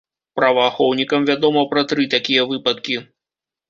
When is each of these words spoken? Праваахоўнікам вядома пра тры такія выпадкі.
Праваахоўнікам 0.39 1.29
вядома 1.31 1.65
пра 1.77 1.87
тры 1.95 2.11
такія 2.17 2.51
выпадкі. 2.53 3.03